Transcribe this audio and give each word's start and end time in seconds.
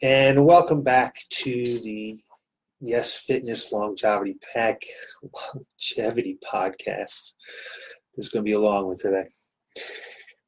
And 0.00 0.46
welcome 0.46 0.82
back 0.82 1.16
to 1.28 1.52
the 1.80 2.20
Yes 2.80 3.18
Fitness 3.18 3.72
Longevity 3.72 4.36
Pack 4.54 4.80
Longevity 5.24 6.38
Podcast. 6.40 7.32
This 8.14 8.26
is 8.26 8.28
going 8.28 8.44
to 8.44 8.48
be 8.48 8.52
a 8.52 8.60
long 8.60 8.86
one 8.86 8.96
today. 8.96 9.26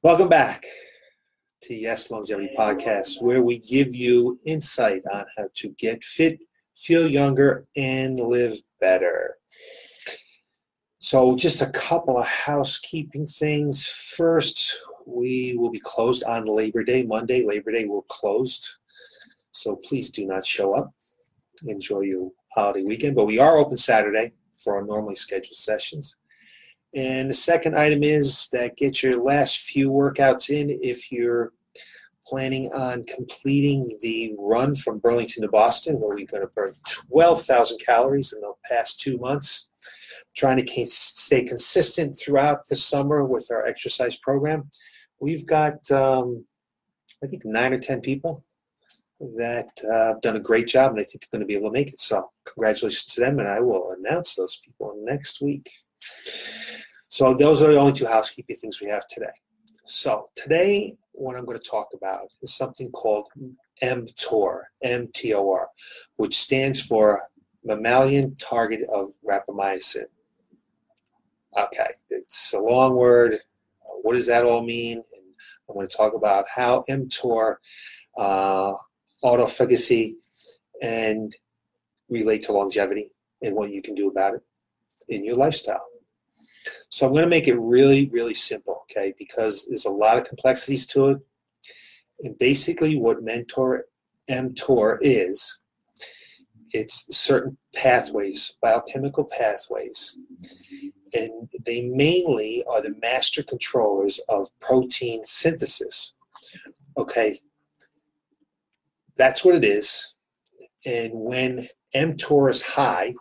Welcome 0.04 0.28
back 0.28 0.64
to 1.62 1.74
Yes 1.74 2.12
Longevity 2.12 2.50
Podcast, 2.56 3.20
where 3.22 3.42
we 3.42 3.58
give 3.58 3.92
you 3.92 4.38
insight 4.46 5.02
on 5.12 5.24
how 5.36 5.46
to 5.52 5.70
get 5.70 6.04
fit, 6.04 6.38
feel 6.76 7.08
younger, 7.08 7.66
and 7.76 8.20
live 8.20 8.56
better. 8.80 9.34
So, 11.00 11.34
just 11.34 11.60
a 11.60 11.70
couple 11.70 12.16
of 12.16 12.26
housekeeping 12.28 13.26
things. 13.26 13.88
First, 14.16 14.80
we 15.06 15.56
will 15.58 15.70
be 15.70 15.80
closed 15.82 16.22
on 16.22 16.44
Labor 16.44 16.84
Day. 16.84 17.02
Monday, 17.02 17.44
Labor 17.44 17.72
Day, 17.72 17.86
we're 17.86 18.02
closed. 18.02 18.76
So 19.52 19.76
please 19.76 20.10
do 20.10 20.26
not 20.26 20.46
show 20.46 20.74
up. 20.74 20.92
Enjoy 21.66 22.00
your 22.00 22.30
holiday 22.52 22.84
weekend. 22.84 23.16
But 23.16 23.26
we 23.26 23.38
are 23.38 23.56
open 23.56 23.76
Saturday 23.76 24.32
for 24.62 24.76
our 24.76 24.84
normally 24.84 25.16
scheduled 25.16 25.54
sessions. 25.54 26.16
And 26.94 27.30
the 27.30 27.34
second 27.34 27.76
item 27.76 28.02
is 28.02 28.48
that 28.52 28.76
get 28.76 29.02
your 29.02 29.22
last 29.22 29.60
few 29.60 29.90
workouts 29.90 30.50
in 30.50 30.78
if 30.82 31.12
you're 31.12 31.52
planning 32.26 32.70
on 32.72 33.04
completing 33.04 33.96
the 34.00 34.34
run 34.38 34.74
from 34.74 34.98
Burlington 34.98 35.42
to 35.42 35.48
Boston, 35.48 35.96
where 35.96 36.10
we're 36.10 36.26
going 36.26 36.42
to 36.42 36.50
burn 36.54 36.72
12,000 37.10 37.78
calories 37.78 38.32
in 38.32 38.40
the 38.40 38.52
past 38.68 39.00
two 39.00 39.18
months. 39.18 39.68
Trying 40.36 40.58
to 40.58 40.86
stay 40.86 41.42
consistent 41.42 42.16
throughout 42.16 42.66
the 42.68 42.76
summer 42.76 43.24
with 43.24 43.48
our 43.50 43.66
exercise 43.66 44.16
program. 44.16 44.68
We've 45.18 45.46
got, 45.46 45.90
um, 45.90 46.44
I 47.22 47.26
think, 47.26 47.44
nine 47.44 47.72
or 47.72 47.78
10 47.78 48.00
people 48.00 48.44
that 49.20 49.68
uh, 49.92 50.08
have 50.08 50.20
done 50.22 50.36
a 50.36 50.40
great 50.40 50.66
job, 50.66 50.92
and 50.92 51.00
I 51.00 51.04
think 51.04 51.24
are 51.24 51.36
going 51.36 51.40
to 51.40 51.46
be 51.46 51.54
able 51.54 51.68
to 51.68 51.72
make 51.72 51.88
it. 51.88 52.00
So, 52.00 52.30
congratulations 52.44 53.04
to 53.14 53.20
them, 53.20 53.38
and 53.38 53.48
I 53.48 53.60
will 53.60 53.94
announce 53.98 54.34
those 54.34 54.60
people 54.64 54.94
next 55.04 55.42
week. 55.42 55.68
So, 57.08 57.34
those 57.34 57.62
are 57.62 57.72
the 57.72 57.78
only 57.78 57.92
two 57.92 58.06
housekeeping 58.06 58.56
things 58.56 58.80
we 58.80 58.88
have 58.88 59.06
today. 59.08 59.26
So, 59.84 60.30
today, 60.36 60.96
what 61.12 61.36
I'm 61.36 61.44
going 61.44 61.58
to 61.58 61.70
talk 61.70 61.88
about 61.94 62.32
is 62.42 62.54
something 62.54 62.90
called 62.92 63.28
mTOR, 63.82 64.62
M-T-O-R, 64.82 65.68
which 66.16 66.38
stands 66.38 66.80
for 66.80 67.22
mammalian 67.64 68.34
target 68.36 68.80
of 68.92 69.08
rapamycin. 69.28 70.04
Okay, 71.58 71.90
it's 72.08 72.54
a 72.54 72.58
long 72.58 72.94
word. 72.94 73.34
What 74.02 74.14
does 74.14 74.26
that 74.28 74.44
all 74.44 74.62
mean? 74.62 74.96
And 74.98 75.24
I'm 75.68 75.74
going 75.74 75.86
to 75.86 75.94
talk 75.94 76.14
about 76.14 76.46
how 76.48 76.84
mTOR 76.88 77.56
uh, 78.16 78.74
autophagy 79.24 80.14
and 80.82 81.36
relate 82.08 82.42
to 82.42 82.52
longevity 82.52 83.10
and 83.42 83.54
what 83.54 83.70
you 83.70 83.82
can 83.82 83.94
do 83.94 84.08
about 84.08 84.34
it 84.34 84.42
in 85.08 85.24
your 85.24 85.36
lifestyle. 85.36 85.86
So 86.90 87.06
I'm 87.06 87.12
going 87.12 87.24
to 87.24 87.30
make 87.30 87.48
it 87.48 87.58
really, 87.58 88.08
really 88.12 88.34
simple, 88.34 88.84
okay, 88.90 89.14
because 89.16 89.66
there's 89.66 89.86
a 89.86 89.90
lot 89.90 90.18
of 90.18 90.24
complexities 90.24 90.86
to 90.86 91.08
it. 91.08 91.18
And 92.22 92.36
basically, 92.38 92.96
what 92.96 93.22
Mentor 93.22 93.86
mTOR 94.28 94.98
is, 95.00 95.60
it's 96.72 97.16
certain 97.16 97.56
pathways, 97.74 98.56
biochemical 98.60 99.24
pathways, 99.24 100.18
and 101.14 101.50
they 101.64 101.82
mainly 101.82 102.62
are 102.70 102.82
the 102.82 102.94
master 103.00 103.42
controllers 103.42 104.20
of 104.28 104.48
protein 104.60 105.24
synthesis. 105.24 106.14
Okay, 106.98 107.36
that's 109.20 109.44
what 109.44 109.54
it 109.54 109.64
is. 109.64 110.16
And 110.86 111.12
when 111.12 111.66
mTOR 111.94 112.50
is 112.50 112.62
high, 112.62 113.12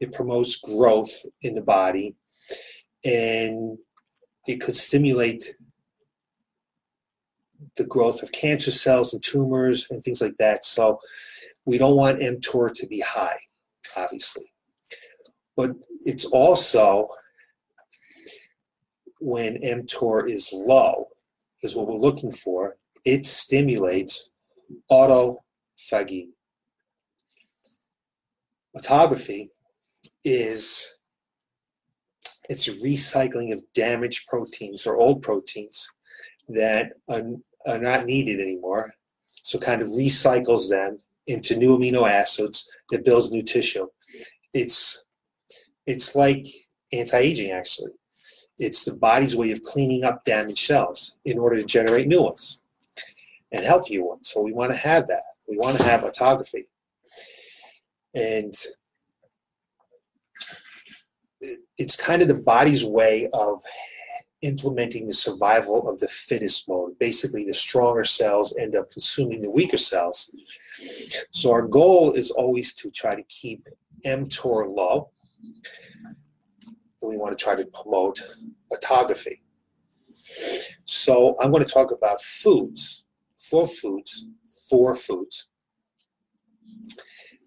it 0.00 0.12
promotes 0.12 0.56
growth 0.56 1.10
in 1.42 1.54
the 1.54 1.60
body 1.60 2.16
and 3.04 3.76
it 4.46 4.62
could 4.62 4.74
stimulate 4.74 5.46
the 7.76 7.84
growth 7.84 8.22
of 8.22 8.32
cancer 8.32 8.70
cells 8.70 9.12
and 9.12 9.22
tumors 9.22 9.86
and 9.90 10.02
things 10.02 10.22
like 10.22 10.36
that. 10.38 10.64
So 10.64 10.98
we 11.66 11.76
don't 11.76 11.96
want 11.96 12.20
mTOR 12.20 12.72
to 12.72 12.86
be 12.86 13.00
high, 13.00 13.38
obviously. 13.96 14.44
But 15.54 15.72
it's 16.00 16.24
also 16.24 17.08
when 19.20 19.58
mTOR 19.58 20.30
is 20.30 20.50
low, 20.54 21.08
is 21.62 21.76
what 21.76 21.86
we're 21.86 21.96
looking 21.96 22.32
for, 22.32 22.76
it 23.04 23.26
stimulates 23.26 24.29
autophagy. 24.90 26.28
Autophagy 28.76 29.48
is 30.24 30.96
it's 32.48 32.68
recycling 32.82 33.52
of 33.52 33.62
damaged 33.74 34.26
proteins 34.26 34.86
or 34.86 34.96
old 34.96 35.22
proteins 35.22 35.88
that 36.48 36.92
are, 37.08 37.22
are 37.66 37.78
not 37.78 38.06
needed 38.06 38.40
anymore. 38.40 38.92
So 39.42 39.58
kind 39.58 39.82
of 39.82 39.88
recycles 39.88 40.68
them 40.68 40.98
into 41.28 41.56
new 41.56 41.78
amino 41.78 42.08
acids 42.08 42.68
that 42.90 43.04
builds 43.04 43.30
new 43.30 43.42
tissue. 43.42 43.86
It's 44.52 45.04
it's 45.86 46.14
like 46.14 46.44
anti-aging 46.92 47.52
actually. 47.52 47.92
It's 48.58 48.84
the 48.84 48.96
body's 48.96 49.36
way 49.36 49.52
of 49.52 49.62
cleaning 49.62 50.04
up 50.04 50.24
damaged 50.24 50.66
cells 50.66 51.16
in 51.24 51.38
order 51.38 51.56
to 51.56 51.64
generate 51.64 52.08
new 52.08 52.22
ones 52.22 52.60
and 53.52 53.64
healthier 53.64 54.04
ones. 54.04 54.30
So 54.30 54.40
we 54.40 54.52
want 54.52 54.72
to 54.72 54.78
have 54.78 55.06
that. 55.08 55.22
We 55.48 55.56
want 55.58 55.76
to 55.78 55.82
have 55.82 56.02
autophagy. 56.02 56.66
And 58.14 58.54
it's 61.78 61.96
kind 61.96 62.22
of 62.22 62.28
the 62.28 62.42
body's 62.42 62.84
way 62.84 63.28
of 63.32 63.62
implementing 64.42 65.06
the 65.06 65.14
survival 65.14 65.88
of 65.88 65.98
the 65.98 66.08
fittest 66.08 66.68
mode. 66.68 66.98
Basically, 66.98 67.44
the 67.44 67.54
stronger 67.54 68.04
cells 68.04 68.54
end 68.58 68.74
up 68.74 68.90
consuming 68.90 69.40
the 69.40 69.50
weaker 69.50 69.76
cells. 69.76 70.30
So 71.30 71.52
our 71.52 71.62
goal 71.62 72.12
is 72.12 72.30
always 72.30 72.74
to 72.74 72.90
try 72.90 73.14
to 73.14 73.22
keep 73.24 73.66
mTOR 74.04 74.74
low. 74.74 75.10
And 77.02 77.10
we 77.10 77.16
want 77.16 77.36
to 77.36 77.42
try 77.42 77.54
to 77.54 77.66
promote 77.66 78.22
autophagy. 78.72 79.40
So 80.84 81.36
I'm 81.40 81.50
going 81.50 81.64
to 81.64 81.70
talk 81.70 81.90
about 81.92 82.20
foods 82.20 83.04
four 83.48 83.66
foods, 83.66 84.26
for 84.68 84.94
foods 84.94 85.48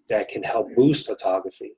that 0.08 0.28
can 0.28 0.42
help 0.42 0.74
boost 0.74 1.08
autophagy. 1.08 1.72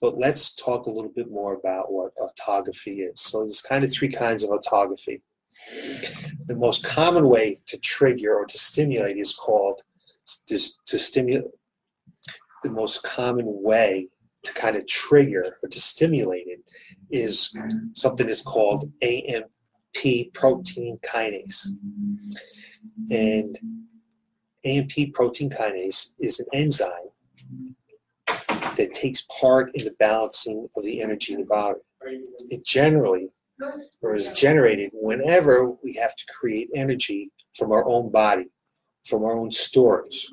But 0.00 0.16
let's 0.16 0.54
talk 0.54 0.86
a 0.86 0.90
little 0.90 1.10
bit 1.10 1.30
more 1.30 1.54
about 1.54 1.90
what 1.90 2.12
autophagy 2.16 3.10
is. 3.10 3.20
So 3.20 3.40
there's 3.40 3.60
kind 3.60 3.82
of 3.82 3.92
three 3.92 4.08
kinds 4.08 4.44
of 4.44 4.50
autophagy. 4.50 5.22
The 6.46 6.56
most 6.56 6.84
common 6.84 7.28
way 7.28 7.58
to 7.66 7.78
trigger 7.78 8.36
or 8.36 8.46
to 8.46 8.58
stimulate 8.58 9.16
is 9.16 9.34
called 9.34 9.82
to, 10.46 10.58
to 10.86 10.98
stimulate. 10.98 11.50
The 12.62 12.70
most 12.70 13.02
common 13.02 13.46
way 13.46 14.08
to 14.44 14.52
kind 14.52 14.76
of 14.76 14.86
trigger 14.86 15.56
or 15.62 15.68
to 15.68 15.80
stimulate 15.80 16.46
it 16.46 16.60
is 17.10 17.56
something 17.94 18.28
is 18.28 18.40
called 18.40 18.90
AMP 19.02 19.50
protein 20.34 20.98
kinase. 21.04 21.68
And 23.10 23.58
AMP 24.64 25.12
protein 25.14 25.50
kinase 25.50 26.14
is 26.18 26.40
an 26.40 26.46
enzyme 26.52 27.10
that 28.26 28.92
takes 28.92 29.26
part 29.40 29.74
in 29.74 29.84
the 29.84 29.94
balancing 29.98 30.68
of 30.76 30.84
the 30.84 31.02
energy 31.02 31.34
in 31.34 31.40
the 31.40 31.46
body. 31.46 31.80
It 32.50 32.64
generally 32.64 33.28
or 34.02 34.14
is 34.14 34.30
generated 34.32 34.90
whenever 34.92 35.72
we 35.82 35.92
have 35.94 36.14
to 36.14 36.24
create 36.26 36.70
energy 36.74 37.30
from 37.54 37.72
our 37.72 37.84
own 37.86 38.10
body, 38.10 38.46
from 39.04 39.24
our 39.24 39.36
own 39.36 39.50
storage. 39.50 40.28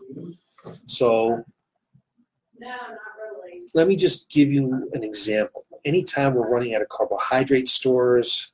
So 0.86 1.44
let 3.74 3.88
me 3.88 3.96
just 3.96 4.30
give 4.30 4.52
you 4.52 4.90
an 4.94 5.04
example. 5.04 5.66
Anytime 5.86 6.34
we're 6.34 6.52
running 6.52 6.76
out 6.76 6.82
of 6.82 6.90
carbohydrate 6.90 7.68
stores 7.68 8.54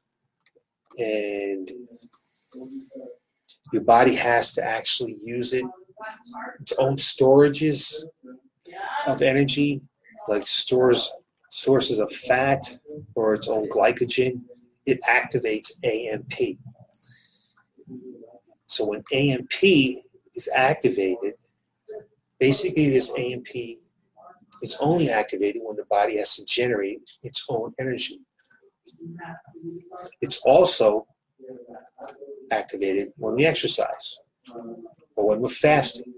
and 0.98 1.72
your 3.72 3.84
body 3.84 4.16
has 4.16 4.52
to 4.54 4.64
actually 4.64 5.18
use 5.24 5.54
it, 5.54 5.66
its 6.60 6.74
own 6.74 6.96
storages 6.96 8.04
of 9.08 9.22
energy, 9.22 9.82
like 10.28 10.46
stores 10.46 11.12
sources 11.50 12.00
of 12.00 12.10
fat 12.10 12.64
or 13.16 13.34
its 13.34 13.48
own 13.48 13.68
glycogen, 13.70 14.42
it 14.86 15.00
activates 15.04 15.72
AMP. 15.84 16.58
So 18.66 18.86
when 18.86 19.04
AMP 19.12 19.64
is 19.64 20.50
activated, 20.56 21.34
basically 22.40 22.90
this 22.90 23.12
AMP 23.18 23.50
is 24.64 24.78
only 24.80 25.10
activated 25.10 25.62
when 25.64 25.76
the 25.76 25.86
body 25.86 26.18
has 26.18 26.36
to 26.38 26.46
generate 26.46 27.02
its 27.22 27.46
own 27.50 27.74
energy. 27.80 28.22
It's 30.22 30.38
also 30.46 31.08
activated 32.52 33.14
when 33.18 33.36
we 33.36 33.46
exercise 33.46 34.18
or 35.16 35.28
when 35.28 35.42
we're 35.42 35.50
fasting 35.50 36.14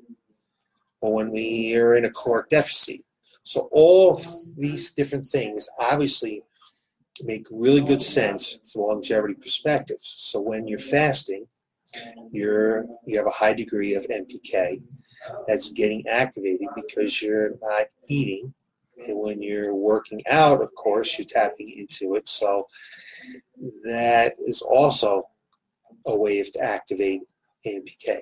or 1.02 1.14
when 1.14 1.32
we 1.32 1.76
are 1.76 1.96
in 1.96 2.06
a 2.06 2.10
caloric 2.10 2.50
deficit. 2.50 3.02
So 3.44 3.70
all 3.72 4.20
these 4.58 4.94
different 4.94 5.26
things 5.26 5.68
obviously 5.80 6.44
make 7.24 7.46
really 7.52 7.82
good 7.82 8.02
sense 8.02 8.60
from 8.72 8.84
longevity 8.84 9.36
perspectives. 9.36 10.04
So 10.18 10.40
when 10.40 10.68
you're 10.68 10.80
fasting, 10.80 11.46
you're 12.32 12.86
you 13.06 13.18
have 13.18 13.28
a 13.28 13.32
high 13.32 13.54
degree 13.54 13.94
of 13.94 14.08
MPK 14.08 14.82
that's 15.48 15.72
getting 15.72 16.04
activated 16.08 16.68
because 16.76 17.22
you're 17.22 17.52
not 17.62 17.86
eating. 18.10 18.54
When 18.98 19.42
you're 19.42 19.74
working 19.74 20.22
out, 20.30 20.62
of 20.62 20.74
course, 20.76 21.18
you're 21.18 21.26
tapping 21.26 21.70
into 21.70 22.16
it. 22.16 22.28
So 22.28 22.68
that 23.86 24.34
is 24.46 24.62
also 24.62 25.24
a 26.06 26.16
way 26.16 26.40
of 26.40 26.52
to 26.52 26.64
activate 26.64 27.22
AMPK. 27.66 28.22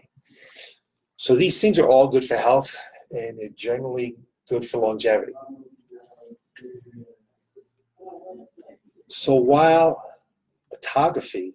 So 1.15 1.35
these 1.35 1.59
things 1.59 1.77
are 1.77 1.87
all 1.87 2.07
good 2.07 2.25
for 2.25 2.35
health 2.35 2.75
and 3.11 3.37
they're 3.39 3.49
generally 3.55 4.15
good 4.49 4.65
for 4.65 4.79
longevity. 4.79 5.33
So 9.07 9.35
while 9.35 10.01
autophagy 10.73 11.53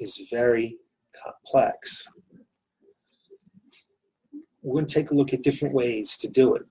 is 0.00 0.28
very 0.30 0.76
complex, 1.24 2.06
we're 4.62 4.74
going 4.74 4.86
to 4.86 4.94
take 4.94 5.10
a 5.10 5.14
look 5.14 5.32
at 5.32 5.42
different 5.42 5.74
ways 5.74 6.16
to 6.18 6.28
do 6.28 6.54
it. 6.54 6.66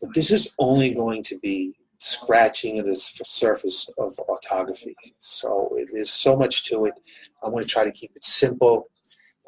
But 0.00 0.14
this 0.14 0.30
is 0.30 0.54
only 0.58 0.90
going 0.92 1.22
to 1.24 1.38
be 1.38 1.74
scratching 1.98 2.78
of 2.78 2.86
the 2.86 2.94
surface 2.94 3.88
of 3.98 4.12
autophagy. 4.28 4.94
So 5.18 5.76
there's 5.92 6.10
so 6.10 6.36
much 6.36 6.64
to 6.64 6.86
it. 6.86 6.94
I'm 7.42 7.50
going 7.50 7.64
to 7.64 7.68
try 7.68 7.84
to 7.84 7.92
keep 7.92 8.12
it 8.14 8.24
simple, 8.24 8.88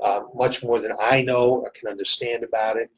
uh, 0.03 0.21
much 0.35 0.63
more 0.65 0.81
than 0.81 0.93
I 1.01 1.23
know 1.23 1.51
or 1.51 1.71
can 1.71 1.89
understand 1.89 2.45
about 2.45 2.77
it. 2.77 2.91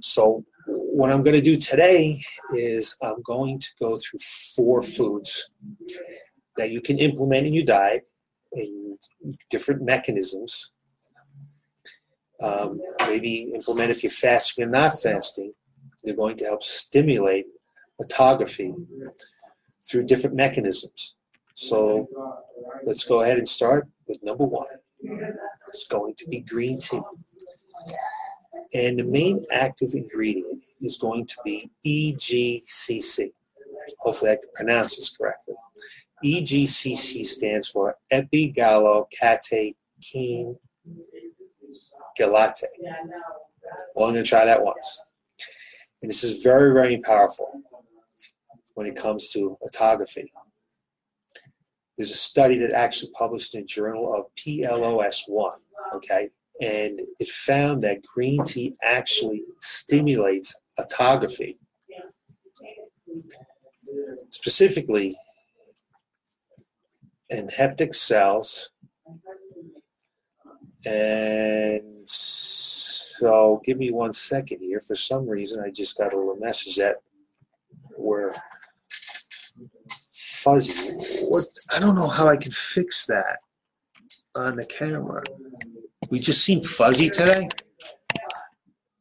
So 0.00 0.44
what 0.66 1.10
I'm 1.10 1.22
going 1.22 1.36
to 1.36 1.42
do 1.42 1.56
today 1.56 2.16
is 2.54 2.96
I'm 3.02 3.22
going 3.22 3.58
to 3.58 3.68
go 3.80 3.96
through 3.96 4.20
four 4.54 4.82
foods 4.82 5.50
that 6.56 6.70
you 6.70 6.80
can 6.80 6.98
implement 6.98 7.46
in 7.46 7.54
your 7.54 7.64
diet 7.64 8.08
in 8.52 8.98
different 9.50 9.82
mechanisms. 9.82 10.72
Um, 12.42 12.80
maybe 13.00 13.52
implement 13.54 13.90
if 13.90 14.02
you're 14.02 14.10
fasting 14.10 14.64
or 14.64 14.68
not 14.68 15.00
fasting. 15.00 15.52
They're 16.04 16.16
going 16.16 16.36
to 16.38 16.44
help 16.44 16.62
stimulate 16.62 17.46
autophagy 18.00 18.74
through 19.88 20.04
different 20.04 20.36
mechanisms. 20.36 21.16
So 21.54 22.08
let's 22.84 23.04
go 23.04 23.20
ahead 23.22 23.38
and 23.38 23.48
start 23.48 23.88
with 24.06 24.22
number 24.22 24.44
one. 24.44 24.66
It's 25.68 25.86
going 25.86 26.14
to 26.16 26.28
be 26.28 26.40
green 26.40 26.78
tea. 26.78 27.00
And 28.74 28.98
the 28.98 29.04
main 29.04 29.44
active 29.52 29.94
ingredient 29.94 30.64
is 30.80 30.96
going 30.96 31.26
to 31.26 31.36
be 31.44 31.70
EGCG. 31.86 33.32
Hopefully 33.98 34.30
I 34.30 34.36
can 34.36 34.50
pronounce 34.54 34.96
this 34.96 35.14
correctly. 35.16 35.54
EGCG 36.24 37.26
stands 37.26 37.68
for 37.68 37.96
epigallocatechin 38.12 39.74
gallate. 42.18 42.64
Well, 43.94 44.06
I'm 44.06 44.14
going 44.14 44.24
to 44.24 44.28
try 44.28 44.44
that 44.44 44.62
once. 44.62 45.11
And 46.02 46.10
this 46.10 46.24
is 46.24 46.42
very, 46.42 46.72
very 46.72 46.98
powerful 46.98 47.62
when 48.74 48.86
it 48.86 48.96
comes 48.96 49.30
to 49.30 49.56
autophagy. 49.64 50.26
There's 51.96 52.10
a 52.10 52.14
study 52.14 52.58
that 52.58 52.72
actually 52.72 53.12
published 53.12 53.54
in 53.54 53.66
journal 53.66 54.14
of 54.14 54.26
PLOS1, 54.36 55.52
okay, 55.94 56.28
and 56.60 57.00
it 57.18 57.28
found 57.28 57.82
that 57.82 58.02
green 58.02 58.42
tea 58.44 58.74
actually 58.82 59.42
stimulates 59.60 60.58
autophagy. 60.78 61.56
Specifically, 64.30 65.14
in 67.30 67.48
hepatic 67.48 67.94
cells, 67.94 68.70
and 70.84 72.08
so 72.08 73.62
give 73.64 73.78
me 73.78 73.90
one 73.90 74.12
second 74.12 74.60
here. 74.60 74.80
For 74.80 74.94
some 74.94 75.28
reason, 75.28 75.62
I 75.64 75.70
just 75.70 75.96
got 75.96 76.12
a 76.12 76.16
little 76.16 76.36
message 76.36 76.76
that 76.76 76.96
we're 77.96 78.34
fuzzy. 80.42 80.92
What 81.28 81.44
I 81.74 81.78
don't 81.78 81.94
know 81.94 82.08
how 82.08 82.28
I 82.28 82.36
can 82.36 82.50
fix 82.50 83.06
that 83.06 83.38
on 84.34 84.56
the 84.56 84.66
camera. 84.66 85.22
We 86.10 86.18
just 86.18 86.44
seem 86.44 86.62
fuzzy 86.62 87.08
today. 87.08 87.48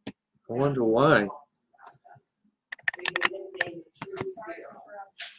I 0.08 0.54
wonder 0.54 0.84
why. 0.84 1.28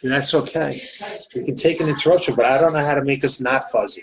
That's 0.03 0.35
okay. 0.35 0.81
We 1.37 1.45
can 1.45 1.55
take 1.55 1.81
an 1.81 1.89
interruption, 1.89 2.35
but 2.35 2.47
I 2.47 2.59
don't 2.59 2.73
know 2.73 2.81
how 2.81 2.95
to 2.95 3.05
make 3.05 3.25
us 3.25 3.41
not 3.41 3.71
fuzzy. 3.71 4.03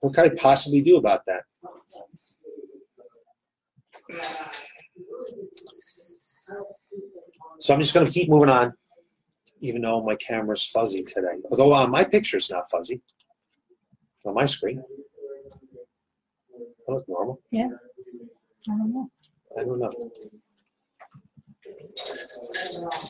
What 0.00 0.14
can 0.14 0.24
I 0.24 0.30
possibly 0.30 0.82
do 0.82 0.96
about 0.96 1.24
that? 1.26 1.42
So 7.58 7.74
I'm 7.74 7.80
just 7.80 7.92
going 7.92 8.06
to 8.06 8.12
keep 8.12 8.28
moving 8.28 8.48
on, 8.48 8.72
even 9.60 9.82
though 9.82 10.02
my 10.02 10.16
camera's 10.16 10.64
fuzzy 10.64 11.02
today. 11.02 11.36
Although 11.50 11.74
uh, 11.74 11.86
my 11.86 12.04
picture 12.04 12.38
is 12.38 12.50
not 12.50 12.70
fuzzy 12.70 13.02
on 14.24 14.34
my 14.34 14.46
screen. 14.46 14.82
I 16.88 16.92
look 16.92 17.04
normal. 17.08 17.40
Yeah. 17.52 17.68
I 18.68 18.76
don't 18.76 18.92
know. 18.92 19.10
I 19.58 19.62
don't 19.62 19.78
know. 19.78 19.90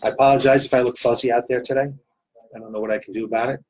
I 0.05 0.09
apologize 0.09 0.65
if 0.65 0.75
I 0.75 0.81
look 0.81 0.99
fuzzy 0.99 1.33
out 1.33 1.47
there 1.49 1.61
today. 1.61 1.93
I 2.55 2.59
don't 2.59 2.73
know 2.73 2.81
what 2.81 2.91
I 2.91 2.99
can 2.99 3.13
do 3.13 3.25
about 3.25 3.51
it, 3.51 3.61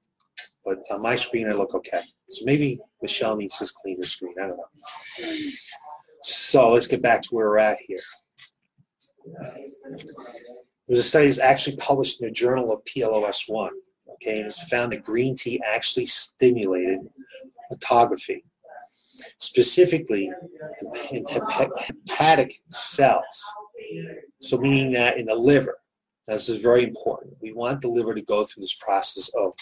but 0.65 0.79
on 0.91 1.03
my 1.03 1.15
screen 1.15 1.49
I 1.49 1.53
look 1.53 1.75
okay. 1.75 2.03
So 2.31 2.45
maybe 2.45 2.79
Michelle 3.03 3.37
needs 3.37 3.59
to 3.59 3.73
clean 3.83 3.97
her 3.97 4.07
screen. 4.07 4.35
I 4.43 4.49
don't 4.49 4.57
know. 4.57 5.29
So 6.23 6.71
let's 6.71 6.87
get 6.87 7.03
back 7.03 7.23
to 7.23 7.29
where 7.31 7.49
we're 7.49 7.59
at 7.59 7.79
here. 7.87 7.99
There's 10.87 11.01
a 11.01 11.03
study 11.03 11.27
that's 11.27 11.39
actually 11.39 11.77
published 11.77 12.21
in 12.21 12.29
the 12.29 12.33
Journal 12.33 12.73
of 12.73 12.85
PLOS1, 12.85 13.71
okay, 14.15 14.39
and 14.39 14.47
it's 14.47 14.69
found 14.69 14.93
that 14.93 15.05
green 15.05 15.37
tea 15.37 15.61
actually 15.65 16.07
stimulated 16.07 16.99
autophagy, 17.73 18.43
specifically 19.39 20.31
in 21.13 21.25
hepatic 21.27 22.61
cells. 22.71 23.53
So 24.41 24.59
meaning 24.59 24.93
that 24.93 25.17
in 25.17 25.27
the 25.27 25.35
liver, 25.35 25.79
now, 26.31 26.35
this 26.35 26.49
is 26.49 26.63
very 26.63 26.85
important. 26.85 27.35
We 27.41 27.53
want 27.53 27.81
the 27.81 27.89
liver 27.89 28.15
to 28.15 28.23
go 28.23 28.45
through 28.45 28.61
this 28.61 28.75
process 28.75 29.31
of 29.37 29.53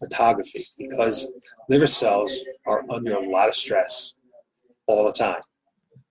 autophagy 0.00 0.66
because 0.78 1.32
liver 1.68 1.86
cells 1.86 2.44
are 2.66 2.84
under 2.90 3.14
a 3.14 3.28
lot 3.28 3.48
of 3.48 3.54
stress 3.54 4.14
all 4.86 5.04
the 5.04 5.12
time. 5.12 5.40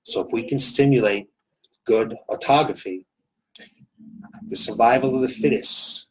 So 0.03 0.21
if 0.21 0.27
we 0.31 0.43
can 0.43 0.59
stimulate 0.59 1.27
good 1.85 2.15
autophagy, 2.29 3.05
the 4.47 4.55
survival 4.55 5.15
of 5.15 5.21
the 5.21 5.27
fittest, 5.27 6.09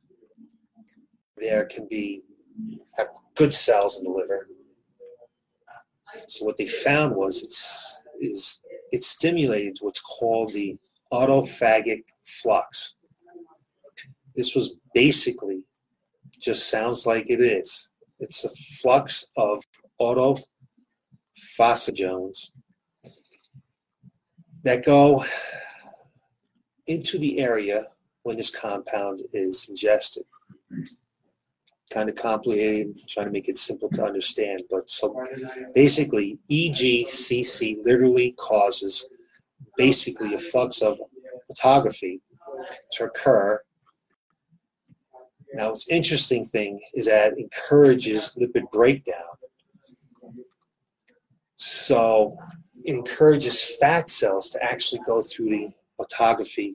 there 1.37 1.65
can 1.67 1.87
be 1.89 2.23
have 2.97 3.09
good 3.35 3.53
cells 3.55 3.99
in 3.99 4.05
the 4.05 4.11
liver. 4.11 4.49
So 6.29 6.45
what 6.45 6.57
they 6.57 6.67
found 6.67 7.17
was 7.17 7.43
it's 7.43 8.05
is 8.21 8.61
it 8.93 9.03
stimulated 9.03 9.79
what's 9.81 10.01
called 10.01 10.53
the 10.53 10.77
autophagic 11.13 12.05
flux. 12.25 12.97
This 14.37 14.55
was 14.55 14.77
basically 14.95 15.65
just 16.41 16.71
sounds 16.71 17.07
like 17.07 17.31
it 17.31 17.41
is. 17.41 17.89
It's 18.19 18.45
a 18.45 18.51
flux 18.81 19.25
of 19.37 19.63
autophagones 20.01 22.51
that 24.63 24.85
go 24.85 25.25
into 26.87 27.19
the 27.19 27.39
area 27.39 27.85
when 28.23 28.37
this 28.37 28.51
compound 28.51 29.23
is 29.33 29.69
ingested. 29.69 30.25
Kind 31.91 32.09
of 32.09 32.15
complicated, 32.15 33.01
trying 33.09 33.27
to 33.27 33.33
make 33.33 33.49
it 33.49 33.57
simple 33.57 33.89
to 33.91 34.05
understand. 34.05 34.63
But 34.71 34.89
so 34.91 35.27
basically, 35.75 36.39
EGCG 36.51 37.85
literally 37.85 38.33
causes 38.39 39.07
basically 39.77 40.35
a 40.35 40.39
flux 40.39 40.83
of 40.83 41.01
autophagy 41.51 42.21
to 42.93 43.05
occur. 43.05 43.61
Now, 45.55 45.71
what's 45.71 45.89
interesting 45.89 46.45
thing 46.45 46.81
is 46.95 47.07
that 47.07 47.33
it 47.33 47.39
encourages 47.39 48.37
lipid 48.41 48.71
breakdown. 48.71 49.25
So 51.57 52.37
it 52.85 52.95
encourages 52.95 53.77
fat 53.77 54.09
cells 54.09 54.49
to 54.51 54.63
actually 54.63 55.03
go 55.07 55.23
through 55.23 55.51
the 55.51 55.69
autophagy 56.01 56.75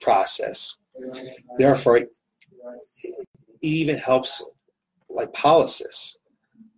process. 0.00 0.76
Therefore, 1.58 1.98
it 1.98 2.16
even 3.60 3.96
helps 3.96 4.42
lipolysis. 5.10 6.16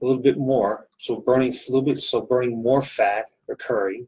a 0.00 0.04
little 0.04 0.22
bit 0.22 0.38
more, 0.38 0.86
so 0.98 1.20
burning 1.20 1.52
bit, 1.84 1.98
so 1.98 2.20
burning 2.20 2.62
more 2.62 2.82
fat 2.82 3.30
occurring 3.50 4.06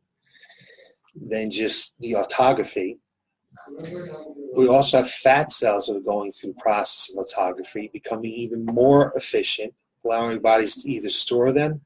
than 1.15 1.51
just 1.51 1.95
the 2.01 2.13
autophagy. 2.13 2.99
We 4.57 4.69
also 4.69 4.99
have 4.99 5.11
fat 5.11 5.53
cells 5.53 5.87
that 5.87 5.97
are 5.97 6.01
going 6.01 6.33
through 6.33 6.55
the 6.55 6.61
process 6.61 7.15
of 7.15 7.25
autophagy, 7.25 7.93
becoming 7.93 8.33
even 8.33 8.65
more 8.65 9.13
efficient, 9.17 9.73
allowing 10.05 10.41
bodies 10.41 10.83
to 10.83 10.91
either 10.91 11.09
store 11.09 11.53
them 11.53 11.81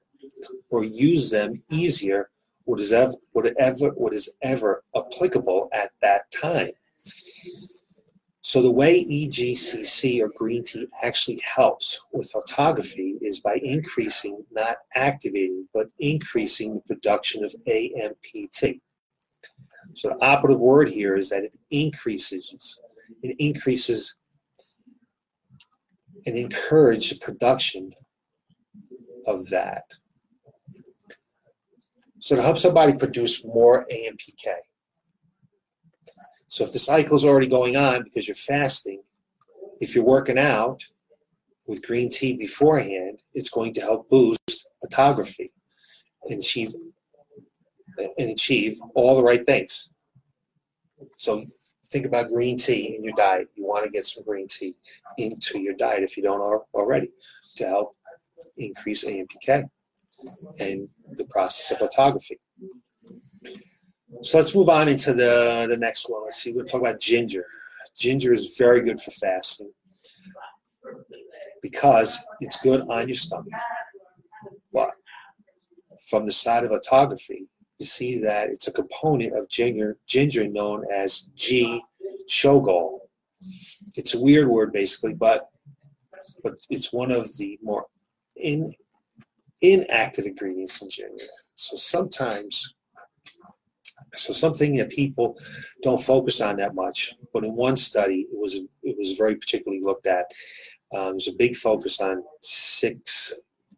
or 0.71 0.85
use 0.85 1.31
them 1.31 1.63
easier, 1.71 2.31
whatever, 2.65 3.13
whatever, 3.33 3.91
what 3.91 4.15
is 4.15 4.31
ever 4.43 4.83
applicable 4.97 5.69
at 5.73 5.91
that 6.01 6.31
time. 6.31 6.71
So 8.41 8.61
the 8.61 8.71
way 8.71 9.03
EGCG 9.05 10.21
or 10.21 10.29
green 10.37 10.63
tea 10.63 10.87
actually 11.03 11.41
helps 11.43 12.05
with 12.13 12.31
autophagy 12.35 13.17
is 13.23 13.41
by 13.41 13.59
increasing, 13.63 14.45
not 14.53 14.77
activating, 14.95 15.67
but 15.73 15.89
increasing 15.99 16.75
the 16.75 16.95
production 16.95 17.43
of 17.43 17.55
AMPT. 17.67 18.81
So 19.93 20.09
the 20.09 20.25
operative 20.25 20.61
word 20.61 20.89
here 20.89 21.15
is 21.15 21.29
that 21.31 21.45
it 21.45 21.57
increases, 21.71 22.81
it 23.23 23.37
increases 23.39 24.17
and 26.27 26.37
encourages 26.37 27.11
the 27.11 27.25
production 27.25 27.93
of 29.27 29.49
that. 29.51 29.85
So 32.19 32.37
to 32.37 32.43
help 32.43 32.57
somebody 32.57 32.95
produce 32.95 33.45
more 33.45 33.87
AMPK, 33.93 34.55
so 36.49 36.65
if 36.65 36.73
the 36.73 36.79
cycle 36.79 37.17
is 37.17 37.25
already 37.25 37.49
going 37.49 37.77
on 37.77 38.05
because 38.05 38.29
you're 38.29 38.35
fasting, 38.35 39.03
if 39.81 39.95
you're 39.95 40.05
working 40.05 40.39
out 40.39 40.85
with 41.67 41.85
green 41.85 42.09
tea 42.09 42.35
beforehand, 42.35 43.23
it's 43.35 43.51
going 43.51 43.75
to 43.75 43.81
help 43.81 44.09
boost 44.09 44.69
autophagy 44.87 45.49
and 46.29 46.39
achieve 46.41 46.73
and 47.99 48.31
achieve 48.31 48.77
all 48.95 49.17
the 49.17 49.23
right 49.23 49.45
things. 49.45 49.91
So 51.19 51.45
think 51.87 52.07
about 52.07 52.29
green 52.29 52.57
tea 52.59 52.97
in 52.97 53.05
your 53.05 53.15
diet. 53.17 53.49
You 53.55 53.67
want 53.67 53.85
to 53.85 53.91
get 53.91 54.07
some 54.07 54.25
green 54.25 54.49
tea 54.49 54.75
into 55.19 55.61
your 55.61 55.75
diet 55.75 56.03
if 56.03 56.17
you 56.17 56.23
don't 56.23 56.63
already 56.75 57.11
to 57.57 57.67
help 57.67 57.97
increase 58.57 59.05
AMPK 59.05 59.69
and 60.61 60.89
the 61.17 61.25
process 61.25 61.81
of 61.81 61.89
autophagy. 61.89 62.39
So 64.23 64.39
let's 64.39 64.55
move 64.55 64.69
on 64.69 64.89
into 64.89 65.13
the, 65.13 65.67
the 65.69 65.77
next 65.77 66.09
one. 66.09 66.25
Let's 66.25 66.43
see, 66.43 66.51
we're 66.51 66.57
going 66.57 66.67
to 66.67 66.73
talk 66.73 66.81
about 66.81 67.01
ginger. 67.01 67.45
Ginger 67.97 68.33
is 68.33 68.57
very 68.59 68.83
good 68.83 69.01
for 69.01 69.11
fasting 69.11 69.71
because 71.63 72.19
it's 72.41 72.61
good 72.63 72.83
on 72.89 73.09
your 73.09 73.15
stomach. 73.15 73.53
But 74.73 74.91
from 76.09 76.27
the 76.27 76.33
side 76.33 76.65
of 76.65 76.71
autophagy, 76.71 77.47
you 77.79 77.87
see 77.87 78.21
that 78.21 78.51
it's 78.51 78.69
a 78.69 78.73
component 78.73 79.37
of 79.37 79.49
ginger, 79.49 79.97
ginger 80.07 80.47
known 80.47 80.85
as 80.93 81.29
G 81.35 81.83
shogaol. 82.29 82.99
It's 83.97 84.15
a 84.15 84.21
weird 84.21 84.49
word 84.49 84.73
basically, 84.73 85.15
but 85.15 85.49
but 86.43 86.55
it's 86.71 86.93
one 86.93 87.11
of 87.11 87.37
the 87.37 87.59
more 87.63 87.87
in 88.37 88.73
inactive 89.63 90.27
ingredients 90.27 90.83
in 90.83 90.91
ginger. 90.91 91.25
So 91.57 91.77
sometimes 91.77 92.75
so 94.17 94.33
something 94.33 94.77
that 94.77 94.91
people 94.91 95.37
don't 95.83 96.01
focus 96.01 96.41
on 96.41 96.57
that 96.57 96.75
much, 96.75 97.15
but 97.33 97.45
in 97.45 97.55
one 97.55 97.77
study, 97.77 98.27
it 98.33 98.39
was 98.39 98.55
it 98.55 98.97
was 98.97 99.17
very 99.19 99.37
particularly 99.37 99.83
looked 99.83 100.07
at. 100.07 100.27
Um, 100.95 101.13
there's 101.13 101.29
a 101.29 101.33
big 101.33 101.57
focus 101.57 102.01
on 102.01 102.23
six 102.41 103.33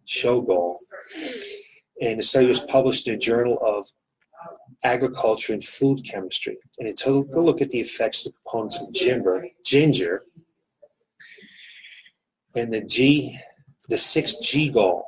shogaol, 0.06 0.76
and 2.00 2.18
the 2.18 2.22
study 2.22 2.46
was 2.46 2.60
published 2.60 3.08
in 3.08 3.14
a 3.14 3.18
journal 3.18 3.58
of 3.64 3.86
agriculture 4.84 5.52
and 5.52 5.64
food 5.64 6.04
chemistry, 6.04 6.58
and 6.78 6.88
it 6.88 6.96
took 6.96 7.34
a 7.34 7.40
look 7.40 7.60
at 7.60 7.70
the 7.70 7.80
effects 7.80 8.26
of 8.26 8.32
the 8.32 8.38
components 8.44 8.80
of 8.80 8.92
ginger, 8.92 9.46
ginger, 9.64 10.24
and 12.54 12.72
the 12.72 12.82
G, 12.82 13.36
the 13.88 13.96
six 13.96 14.36
G 14.36 14.70
goal, 14.70 15.04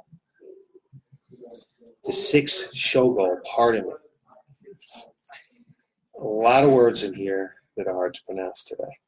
the 2.04 2.12
six 2.12 2.70
shogaol, 2.74 3.36
pardon 3.44 3.86
me. 3.86 3.92
A 6.20 6.24
lot 6.24 6.64
of 6.64 6.70
words 6.70 7.04
in 7.04 7.14
here 7.14 7.54
that 7.76 7.86
are 7.86 7.94
hard 7.94 8.14
to 8.14 8.20
pronounce 8.26 8.64
today. 8.64 8.98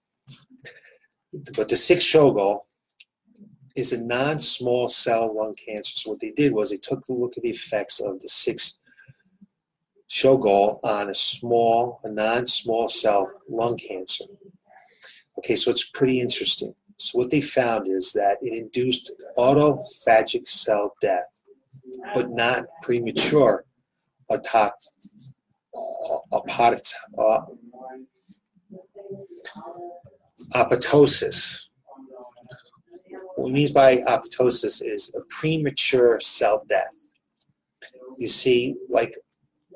But 1.56 1.68
the 1.68 1.76
six 1.76 2.04
shogaol 2.04 2.60
is 3.80 3.92
a 3.92 4.04
non-small 4.04 4.88
cell 4.88 5.34
lung 5.34 5.54
cancer. 5.54 5.94
So 5.96 6.10
what 6.10 6.20
they 6.20 6.30
did 6.30 6.52
was 6.52 6.70
they 6.70 6.76
took 6.76 7.08
a 7.08 7.12
look 7.12 7.36
at 7.36 7.42
the 7.42 7.50
effects 7.50 7.98
of 7.98 8.20
the 8.20 8.28
six 8.28 8.78
shogaol 10.08 10.78
on 10.84 11.10
a 11.10 11.14
small, 11.14 12.00
a 12.04 12.08
non-small 12.10 12.88
cell 12.88 13.32
lung 13.48 13.76
cancer. 13.76 14.26
Okay, 15.38 15.56
so 15.56 15.70
it's 15.70 15.90
pretty 15.90 16.20
interesting. 16.20 16.74
So 16.98 17.18
what 17.18 17.30
they 17.30 17.40
found 17.40 17.88
is 17.88 18.12
that 18.12 18.36
it 18.42 18.52
induced 18.52 19.12
autophagic 19.38 20.46
cell 20.46 20.94
death, 21.00 21.42
but 22.14 22.30
not 22.30 22.64
premature 22.82 23.64
autophagy 24.30 24.72
uh, 27.18 27.40
apoptosis. 30.54 31.66
Uh, 31.66 31.69
What 33.40 33.52
means 33.52 33.70
by 33.70 33.96
apoptosis 34.02 34.82
is 34.84 35.10
a 35.16 35.22
premature 35.30 36.20
cell 36.20 36.62
death. 36.68 36.94
You 38.18 38.28
see, 38.28 38.76
like 38.90 39.16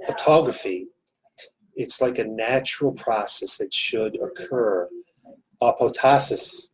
autophagy, 0.06 0.84
it's 1.74 2.02
like 2.02 2.18
a 2.18 2.24
natural 2.24 2.92
process 2.92 3.56
that 3.56 3.72
should 3.72 4.18
occur. 4.20 4.86
Apoptosis 5.62 6.68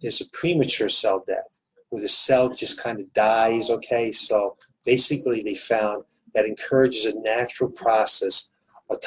is 0.00 0.22
a 0.22 0.30
premature 0.32 0.88
cell 0.88 1.22
death 1.26 1.60
where 1.90 2.00
the 2.00 2.08
cell 2.08 2.48
just 2.48 2.82
kind 2.82 2.98
of 2.98 3.12
dies, 3.12 3.68
okay? 3.68 4.10
So 4.10 4.56
basically, 4.86 5.42
they 5.42 5.54
found 5.54 6.02
that 6.34 6.46
encourages 6.46 7.04
a 7.04 7.20
natural 7.20 7.68
process 7.68 8.50
of 8.88 8.98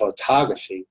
autophagy, 0.00 0.84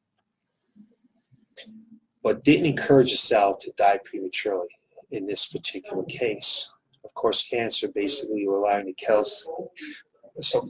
but 2.23 2.45
didn't 2.45 2.67
encourage 2.67 3.11
the 3.11 3.17
cell 3.17 3.57
to 3.57 3.73
die 3.75 3.99
prematurely 4.05 4.69
in 5.11 5.25
this 5.25 5.47
particular 5.47 6.03
case. 6.03 6.71
Of 7.03 7.13
course, 7.13 7.47
cancer 7.47 7.87
basically 7.93 8.41
you're 8.41 8.63
allowing 8.63 8.85
the 8.85 8.93
kill 8.93 9.25
so 9.25 10.69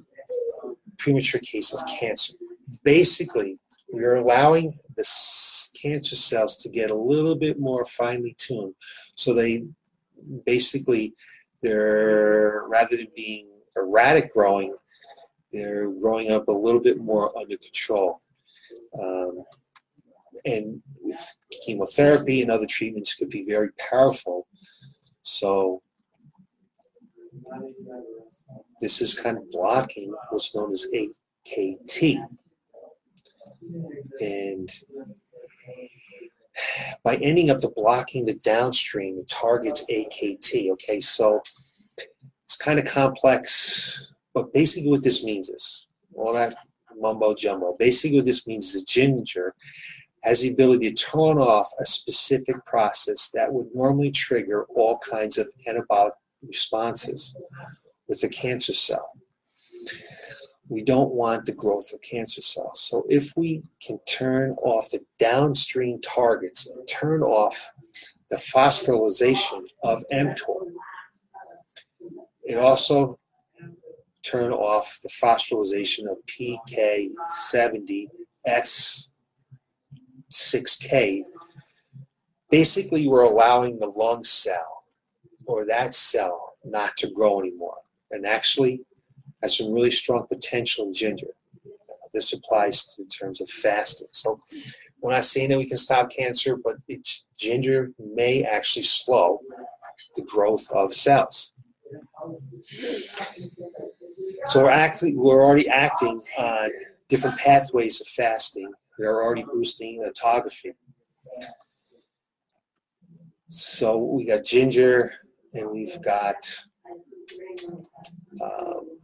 premature 0.98 1.42
case 1.42 1.74
of 1.74 1.82
cancer. 1.88 2.34
Basically, 2.84 3.58
we're 3.92 4.16
allowing 4.16 4.72
the 4.96 5.06
cancer 5.82 6.16
cells 6.16 6.58
to 6.58 6.70
get 6.70 6.92
a 6.92 6.96
little 6.96 7.36
bit 7.36 7.60
more 7.60 7.84
finely 7.86 8.36
tuned. 8.38 8.74
So 9.16 9.34
they 9.34 9.66
basically 10.46 11.14
they're 11.62 12.64
rather 12.68 12.98
than 12.98 13.08
being 13.16 13.48
erratic 13.76 14.34
growing, 14.34 14.76
they're 15.52 15.90
growing 15.90 16.32
up 16.32 16.48
a 16.48 16.52
little 16.52 16.80
bit 16.80 17.00
more 17.00 17.38
under 17.38 17.58
control. 17.58 18.20
Um, 19.00 19.44
and 20.46 20.82
with 21.02 21.36
chemotherapy 21.66 22.42
and 22.42 22.52
other 22.52 22.66
treatments 22.68 23.14
could 23.14 23.30
be 23.30 23.46
very 23.46 23.70
powerful. 23.90 24.48
So 25.22 25.82
this 28.80 29.02
is 29.02 29.14
kind 29.14 29.38
of 29.38 29.50
blocking 29.52 30.14
what's 30.30 30.56
known 30.56 30.72
as 30.72 30.88
AKT. 30.94 32.26
And 34.20 34.70
by 37.04 37.16
ending 37.18 37.50
up 37.50 37.60
the 37.60 37.72
blocking 37.76 38.26
the 38.26 38.36
downstream, 38.36 39.20
it 39.20 39.30
targets 39.30 39.86
AKT. 39.90 40.72
Okay, 40.72 41.00
so 41.00 41.42
it's 42.46 42.58
kind 42.58 42.80
of 42.80 42.86
complex 42.86 44.12
but 44.34 44.54
basically, 44.54 44.90
what 44.90 45.04
this 45.04 45.24
means 45.24 45.50
is 45.50 45.88
all 46.16 46.34
that 46.34 46.56
mumbo 46.98 47.34
jumbo. 47.34 47.76
Basically, 47.78 48.18
what 48.18 48.26
this 48.26 48.48
means 48.48 48.68
is 48.68 48.82
that 48.82 48.88
ginger 48.88 49.54
has 50.24 50.42
the 50.42 50.52
ability 50.52 50.92
to 50.92 51.04
turn 51.04 51.38
off 51.38 51.70
a 51.80 51.86
specific 51.86 52.64
process 52.66 53.30
that 53.34 53.52
would 53.52 53.68
normally 53.74 54.12
trigger 54.12 54.66
all 54.76 54.98
kinds 55.00 55.38
of 55.38 55.48
anabolic 55.68 56.12
responses 56.44 57.36
with 58.08 58.24
a 58.24 58.30
cancer 58.30 58.74
cell. 58.74 59.10
We 60.70 60.84
don't 60.84 61.12
want 61.12 61.46
the 61.46 61.52
growth 61.52 61.92
of 61.94 62.02
cancer 62.02 62.42
cells. 62.42 62.82
So, 62.82 63.06
if 63.10 63.34
we 63.36 63.64
can 63.86 64.00
turn 64.08 64.52
off 64.64 64.90
the 64.90 65.04
downstream 65.20 66.00
targets 66.02 66.70
and 66.70 66.88
turn 66.88 67.24
off 67.24 67.72
the 68.30 68.38
phosphorylation 68.38 69.64
of 69.84 70.02
mTOR, 70.14 70.72
it 72.44 72.58
also 72.58 73.20
turn 74.24 74.54
off 74.54 75.00
the 75.04 75.10
phosphorylation 75.10 76.10
of 76.10 76.18
PK70S6K, 80.32 81.24
basically 82.50 83.08
we're 83.08 83.24
allowing 83.24 83.80
the 83.80 83.88
lung 83.88 84.24
cell 84.24 84.84
or 85.46 85.66
that 85.66 85.94
cell 85.94 86.54
not 86.64 86.96
to 86.98 87.10
grow 87.12 87.40
anymore. 87.40 87.78
And 88.12 88.26
actually, 88.26 88.82
has 89.42 89.58
some 89.58 89.72
really 89.72 89.92
strong 89.92 90.28
potential 90.28 90.86
in 90.86 90.94
ginger. 90.94 91.34
Uh, 91.66 91.94
this 92.14 92.34
applies 92.34 92.96
in 93.00 93.08
terms 93.08 93.42
of 93.42 93.50
fasting. 93.50 94.08
So 94.12 94.40
we're 95.02 95.12
not 95.12 95.26
saying 95.26 95.50
that 95.50 95.58
we 95.58 95.66
can 95.66 95.78
stop 95.78 96.12
cancer, 96.12 96.56
but 96.56 96.76
ginger 97.38 97.92
may 98.00 98.44
actually 98.44 98.84
slow 98.84 99.40
the 100.16 100.24
growth 100.24 100.68
of 100.74 100.94
cells. 100.94 101.54
So 104.46 104.64
we're 104.64 104.70
actually 104.70 105.16
we're 105.16 105.44
already 105.44 105.68
acting 105.68 106.22
on 106.38 106.70
different 107.10 107.38
pathways 107.38 108.00
of 108.02 108.08
fasting. 108.08 108.72
We're 109.02 109.24
already 109.24 109.44
boosting 109.52 110.08
autophagy. 110.08 110.76
So 113.50 113.98
we 113.98 114.26
got 114.26 114.44
ginger, 114.44 115.12
and 115.56 115.72
we've 115.72 116.00
got 116.04 116.36
um, 118.44 119.00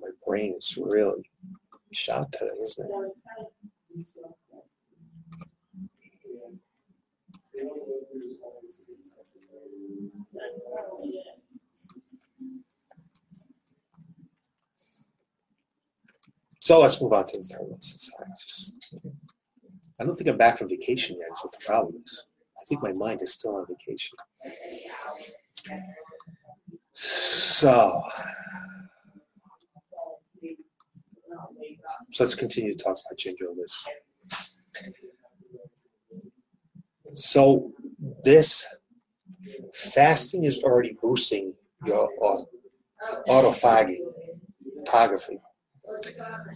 my 0.00 0.10
brain 0.26 0.56
is 0.58 0.76
really 0.76 1.30
shot 1.92 2.32
today, 2.32 2.50
isn't 2.62 2.86
it? 2.86 2.90
So 16.70 16.78
let's 16.78 17.02
move 17.02 17.12
on 17.12 17.26
to 17.26 17.36
the 17.36 17.42
third 17.42 17.62
one. 17.62 17.82
Sorry, 17.82 18.28
just, 18.38 18.94
I 19.98 20.04
don't 20.04 20.14
think 20.14 20.30
I'm 20.30 20.36
back 20.36 20.56
from 20.56 20.68
vacation 20.68 21.16
yet. 21.18 21.26
Is 21.32 21.42
what 21.42 21.50
the 21.50 21.64
problem 21.66 22.00
is. 22.04 22.26
I 22.60 22.62
think 22.68 22.80
my 22.80 22.92
mind 22.92 23.22
is 23.22 23.32
still 23.32 23.56
on 23.56 23.66
vacation. 23.66 24.16
So, 26.92 28.04
so 32.12 32.22
let's 32.22 32.36
continue 32.36 32.72
to 32.72 32.78
talk 32.78 32.96
about 33.04 33.18
ginger 33.18 33.46
this. 33.56 33.84
So 37.14 37.72
this 38.22 38.76
fasting 39.74 40.44
is 40.44 40.62
already 40.62 40.96
boosting 41.02 41.52
your 41.84 42.08
autophagy, 43.28 43.98
autophagy. 44.86 45.40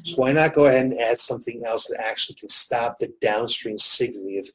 So 0.02 0.16
why 0.16 0.32
not 0.32 0.54
go 0.54 0.66
ahead 0.66 0.86
and 0.86 1.00
add 1.00 1.18
something 1.18 1.62
else 1.66 1.86
that 1.86 2.00
actually 2.00 2.36
can 2.36 2.48
stop 2.48 2.98
the 2.98 3.12
downstream 3.20 3.76
signaling 3.78 4.38
of 4.38 4.48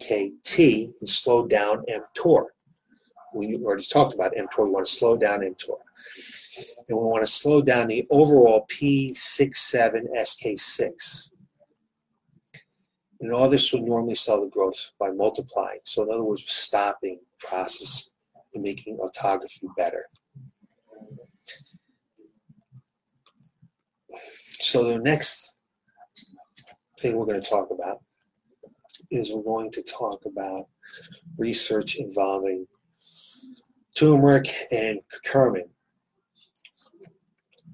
AKT 0.00 0.88
and 1.00 1.08
slow 1.08 1.46
down 1.46 1.84
mTOR? 1.88 2.46
We 3.34 3.56
already 3.56 3.84
talked 3.84 4.14
about 4.14 4.34
mTOR. 4.34 4.64
We 4.64 4.70
want 4.70 4.86
to 4.86 4.92
slow 4.92 5.16
down 5.16 5.40
mTOR. 5.40 5.78
And 6.88 6.98
we 6.98 7.04
want 7.04 7.24
to 7.24 7.30
slow 7.30 7.62
down 7.62 7.88
the 7.88 8.06
overall 8.10 8.66
P67SK6. 8.70 11.30
And 13.20 13.32
all 13.32 13.48
this 13.50 13.72
would 13.72 13.82
normally 13.82 14.14
slow 14.14 14.44
the 14.44 14.50
growth 14.50 14.90
by 14.98 15.10
multiplying. 15.10 15.80
So 15.84 16.02
in 16.02 16.10
other 16.10 16.24
words, 16.24 16.42
we're 16.42 16.48
stopping 16.48 17.20
process 17.38 18.12
and 18.54 18.62
making 18.62 18.98
autophagy 18.98 19.68
better. 19.76 20.06
So 24.60 24.84
the 24.84 24.98
next 24.98 25.56
thing 26.98 27.16
we're 27.16 27.24
going 27.24 27.40
to 27.40 27.50
talk 27.50 27.70
about 27.70 28.00
is 29.10 29.32
we're 29.32 29.42
going 29.42 29.70
to 29.72 29.82
talk 29.82 30.26
about 30.26 30.66
research 31.38 31.96
involving 31.96 32.66
turmeric 33.96 34.54
and 34.70 35.00
curcumin. 35.24 35.68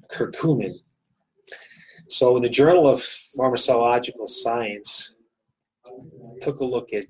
Curcumin. 0.09 0.75
So 2.09 2.37
in 2.37 2.45
the 2.45 2.49
Journal 2.49 2.89
of 2.89 3.01
Pharmacological 3.01 4.29
Science, 4.29 5.17
took 6.41 6.61
a 6.61 6.65
look 6.65 6.93
at 6.93 7.05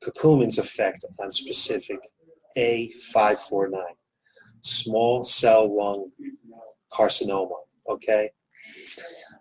curcumin's 0.00 0.58
effect 0.58 1.04
on 1.20 1.32
specific 1.32 1.98
A549, 2.56 3.82
small 4.60 5.24
cell 5.24 5.76
lung 5.76 6.12
carcinoma. 6.92 7.56
Okay, 7.88 8.30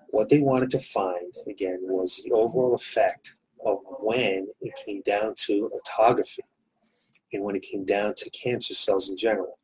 what 0.10 0.30
they 0.30 0.40
wanted 0.40 0.70
to 0.72 0.80
find, 0.80 1.34
again, 1.48 1.80
was 1.82 2.22
the 2.24 2.32
overall 2.32 2.76
effect 2.76 3.38
of 3.66 3.80
when 4.00 4.48
it 4.62 4.74
came 4.86 5.02
down 5.02 5.34
to 5.36 5.70
autophagy 5.74 6.40
and 7.34 7.44
when 7.44 7.56
it 7.56 7.62
came 7.62 7.86
down 7.86 8.14
to 8.16 8.30
cancer 8.32 8.74
cells 8.74 9.10
in 9.10 9.16
general. 9.16 9.58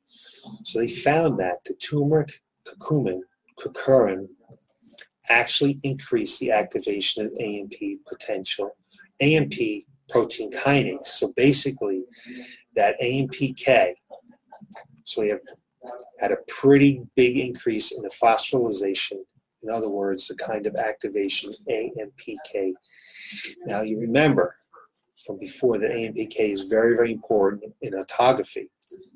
So 0.64 0.80
they 0.80 0.88
found 0.88 1.40
that 1.40 1.64
the 1.66 1.74
turmeric 1.76 2.42
curcumin, 2.66 3.22
curcumin 3.60 4.28
actually 5.30 5.80
increased 5.84 6.40
the 6.40 6.52
activation 6.52 7.26
of 7.26 7.34
AMP 7.40 7.74
potential, 8.08 8.76
AMP 9.20 9.54
protein 10.10 10.52
kinase. 10.52 11.06
So 11.06 11.34
basically, 11.36 12.04
that 12.76 13.00
AMPK, 13.02 13.94
so 15.04 15.22
we 15.22 15.30
have 15.30 15.42
had 16.20 16.32
a 16.32 16.38
pretty 16.48 17.02
big 17.16 17.38
increase 17.38 17.92
in 17.92 18.02
the 18.02 18.10
phosphorylation 18.10 19.18
in 19.68 19.74
other 19.74 19.90
words, 19.90 20.28
the 20.28 20.36
kind 20.36 20.66
of 20.66 20.76
activation 20.76 21.52
AMPK. 21.70 22.74
Now 23.66 23.82
you 23.82 24.00
remember 24.00 24.56
from 25.26 25.38
before 25.40 25.78
that 25.80 25.92
AMPK 25.92 26.40
is 26.40 26.64
very, 26.64 26.96
very 26.96 27.12
important 27.12 27.74
in 27.82 27.94
autophagy. 27.94 28.70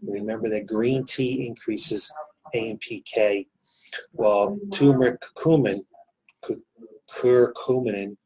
Remember 0.05 0.49
that 0.49 0.65
green 0.65 1.05
tea 1.05 1.47
increases 1.47 2.11
AMPK, 2.53 3.47
while 4.11 4.59
turmeric 4.73 5.21
curcumin, 5.21 5.85
curcumin 7.09 8.17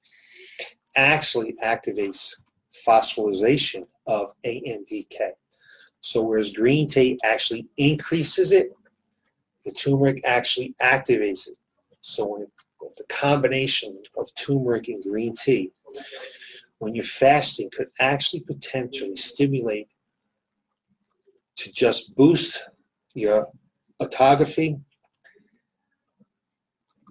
actually 0.98 1.56
activates 1.64 2.34
phosphorylation 2.88 3.86
of 4.08 4.32
AMPK. 4.46 5.32
So 6.02 6.24
whereas 6.24 6.52
green 6.52 6.88
tea 6.88 7.20
actually 7.24 7.68
increases 7.78 8.52
it, 8.52 8.72
the 9.64 9.72
turmeric 9.72 10.22
actually 10.26 10.74
activates 10.82 11.48
it. 11.50 11.58
So 12.06 12.26
when 12.28 12.46
the 12.98 13.04
combination 13.06 14.00
of 14.16 14.30
turmeric 14.36 14.90
and 14.90 15.02
green 15.02 15.34
tea, 15.34 15.72
when 16.78 16.94
you're 16.94 17.04
fasting, 17.04 17.72
could 17.76 17.90
actually 18.00 18.42
potentially 18.42 19.16
stimulate 19.16 19.88
to 21.56 21.72
just 21.72 22.16
boost 22.16 22.70
your 23.16 23.48
autophagy. 24.00 24.80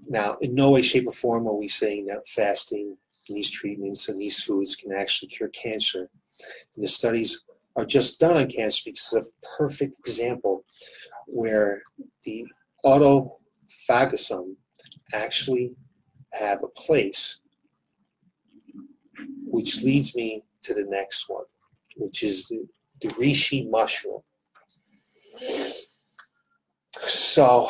Now, 0.07 0.37
in 0.41 0.55
no 0.55 0.71
way, 0.71 0.83
shape, 0.83 1.09
or 1.09 1.13
form 1.13 1.49
are 1.49 1.55
we 1.55 1.67
saying 1.67 2.07
that 2.07 2.29
fasting 2.29 2.97
and 3.29 3.37
these 3.37 3.51
treatments 3.51 4.09
and 4.09 4.17
these 4.17 4.45
foods 4.45 4.77
can 4.77 4.93
actually 4.93 5.29
cure 5.29 5.49
cancer. 5.49 6.09
And 6.77 6.85
the 6.85 6.89
studies 6.89 7.43
are 7.75 7.85
just 7.85 8.21
done 8.21 8.37
on 8.37 8.49
cancer 8.49 8.83
because 8.85 9.13
of 9.13 9.27
a 9.27 9.57
perfect 9.59 9.99
example 9.99 10.65
where 11.27 11.83
the 12.23 12.47
autophagosome 12.85 14.55
actually 15.15 15.75
have 16.33 16.63
a 16.63 16.69
place, 16.69 17.41
which 19.47 19.83
leads 19.83 20.15
me 20.15 20.43
to 20.63 20.75
the 20.75 20.85
next 20.89 21.29
one, 21.29 21.45
which 21.97 22.23
is 22.23 22.49
the, 22.49 22.67
the 23.01 23.09
reishi 23.11 23.69
mushroom. 23.71 24.21
So, 26.93 27.69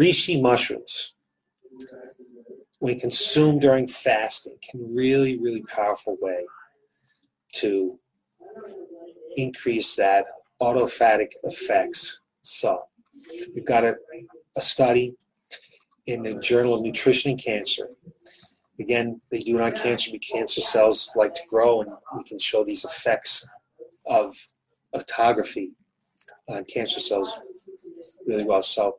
reishi 0.00 0.40
mushrooms, 0.40 1.14
when 2.78 2.98
consumed 2.98 3.60
during 3.60 3.86
fasting, 3.86 4.56
can 4.68 4.94
really, 4.94 5.38
really 5.38 5.62
powerful 5.62 6.16
way 6.20 6.44
to 7.54 7.98
increase 9.36 9.94
that 9.96 10.26
autophagic 10.60 11.32
effects. 11.44 12.20
So, 12.42 12.82
We've 13.54 13.64
got 13.64 13.84
a, 13.84 13.96
a 14.56 14.60
study 14.60 15.14
in 16.06 16.22
the 16.22 16.34
Journal 16.34 16.74
of 16.74 16.82
Nutrition 16.82 17.32
and 17.32 17.42
Cancer. 17.42 17.88
Again, 18.80 19.20
they 19.30 19.38
do 19.38 19.56
it 19.56 19.62
on 19.62 19.72
cancer 19.72 20.10
because 20.10 20.30
cancer 20.32 20.60
cells 20.60 21.12
like 21.14 21.34
to 21.34 21.42
grow, 21.48 21.82
and 21.82 21.92
we 22.16 22.24
can 22.24 22.38
show 22.38 22.64
these 22.64 22.84
effects 22.84 23.46
of 24.06 24.32
autophagy 24.94 25.70
on 26.48 26.64
cancer 26.64 26.98
cells 26.98 27.40
really 28.26 28.44
well. 28.44 28.62
So, 28.62 28.96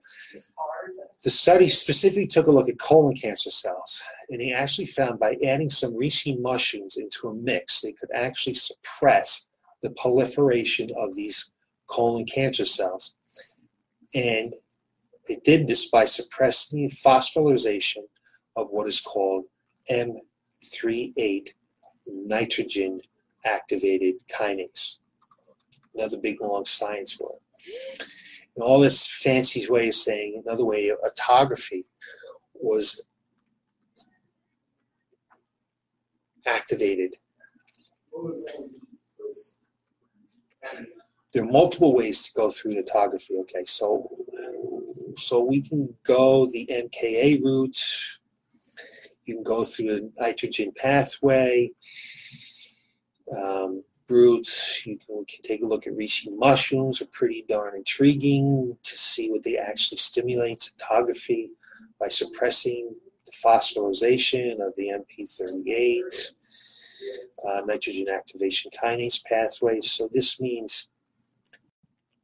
the 1.23 1.29
study 1.29 1.69
specifically 1.69 2.27
took 2.27 2.47
a 2.47 2.51
look 2.51 2.69
at 2.69 2.79
colon 2.79 3.15
cancer 3.15 3.51
cells, 3.51 4.01
and 4.29 4.39
they 4.39 4.51
actually 4.51 4.85
found 4.85 5.19
by 5.19 5.37
adding 5.45 5.69
some 5.69 5.93
reishi 5.93 6.39
mushrooms 6.39 6.97
into 6.97 7.29
a 7.29 7.33
mix, 7.33 7.81
they 7.81 7.93
could 7.93 8.09
actually 8.13 8.55
suppress 8.55 9.49
the 9.81 9.89
proliferation 9.91 10.89
of 10.97 11.13
these 11.15 11.51
colon 11.87 12.25
cancer 12.25 12.65
cells. 12.65 13.15
And 14.15 14.53
they 15.27 15.37
did 15.43 15.67
this 15.67 15.89
by 15.89 16.05
suppressing 16.05 16.89
phosphorylation 16.89 18.03
of 18.55 18.67
what 18.69 18.87
is 18.87 18.99
called 18.99 19.45
M38 19.89 21.49
mitogen 22.27 22.99
activated 23.45 24.15
kinase. 24.31 24.99
Another 25.95 26.17
big 26.17 26.41
long 26.41 26.65
science 26.65 27.19
word. 27.19 27.39
And 28.55 28.63
all 28.63 28.79
this 28.79 29.07
fancy 29.21 29.67
way 29.69 29.87
of 29.87 29.95
saying, 29.95 30.43
another 30.45 30.65
way 30.65 30.91
autophagy 31.03 31.85
was 32.53 33.07
activated. 36.45 37.15
There 41.33 41.43
are 41.43 41.51
multiple 41.51 41.95
ways 41.95 42.23
to 42.23 42.33
go 42.35 42.49
through 42.49 42.81
autophagy. 42.81 43.39
Okay, 43.41 43.63
so 43.63 44.09
so 45.15 45.43
we 45.43 45.61
can 45.61 45.93
go 46.03 46.47
the 46.47 46.67
MKA 46.71 47.41
route. 47.43 47.79
You 49.25 49.35
can 49.35 49.43
go 49.43 49.63
through 49.63 49.87
the 49.87 50.11
mitogen 50.21 50.75
pathway. 50.75 51.71
Um, 53.35 53.83
roots. 54.09 54.85
You 54.85 54.97
can, 54.97 55.25
can, 55.25 55.41
take 55.43 55.63
a 55.63 55.65
look 55.65 55.87
at 55.87 55.93
reishi 55.93 56.27
mushrooms. 56.37 57.01
are 57.01 57.07
pretty 57.11 57.45
darn 57.47 57.75
intriguing 57.75 58.77
to 58.83 58.97
see 58.97 59.29
what 59.29 59.43
they 59.43 59.57
actually 59.57 59.97
stimulate 59.97 60.59
cytography 60.59 61.47
by 61.99 62.09
suppressing 62.09 62.93
the 63.25 63.31
phosphorylation 63.43 64.59
of 64.65 64.75
the 64.75 64.89
MP38 64.89 66.31
uh, 67.47 67.61
mitogen 67.63 68.13
activation 68.13 68.71
kinase 68.71 69.23
pathways. 69.23 69.91
So 69.91 70.09
this 70.11 70.39
means 70.39 70.89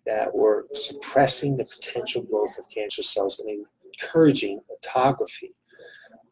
that 0.09 0.33
we're 0.33 0.63
suppressing 0.73 1.55
the 1.55 1.65
potential 1.65 2.23
growth 2.23 2.57
of 2.57 2.67
cancer 2.69 3.03
cells 3.03 3.39
and 3.39 3.63
encouraging 3.85 4.59
autophagy 4.71 5.51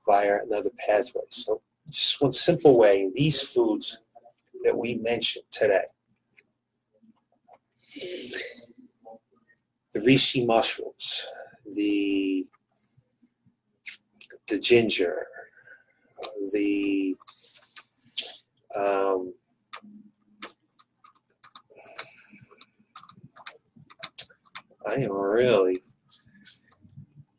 via 0.03 0.39
another 0.43 0.71
pathway. 0.83 1.21
So 1.29 1.61
just 1.91 2.19
one 2.19 2.31
simple 2.31 2.79
way, 2.79 3.11
these 3.13 3.39
foods 3.39 4.01
that 4.63 4.75
we 4.75 4.95
mentioned 4.95 5.45
today. 5.51 5.85
The 9.93 9.99
reishi 9.99 10.45
mushrooms, 10.45 11.27
the 11.73 12.47
the 14.47 14.59
ginger, 14.59 15.27
the 16.51 17.15
um, 18.75 19.33
I 24.87 24.95
am 24.95 25.11
really 25.11 25.83